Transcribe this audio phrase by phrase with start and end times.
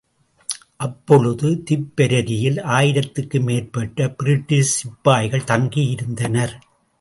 [0.77, 6.55] அப்பொழுது திப்பெரரியில் ஆயிரத்திற்கு மேற்பட்ட பிரிட்டிஷ் சிப்பாய்கள் தங்கியிருந்தனர்.